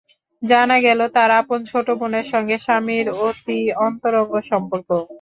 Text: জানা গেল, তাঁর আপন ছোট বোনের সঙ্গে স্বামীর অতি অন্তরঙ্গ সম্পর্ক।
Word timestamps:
জানা 0.43 0.77
গেল, 0.85 0.99
তাঁর 1.15 1.31
আপন 1.39 1.59
ছোট 1.71 1.87
বোনের 1.99 2.25
সঙ্গে 2.33 2.55
স্বামীর 2.65 3.07
অতি 3.21 3.57
অন্তরঙ্গ 3.85 4.33
সম্পর্ক। 4.51 4.89